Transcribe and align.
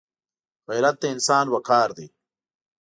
غیرت 0.69 0.95
د 1.01 1.03
انسان 1.15 1.45
وقار 1.55 1.89
دی 1.97 2.07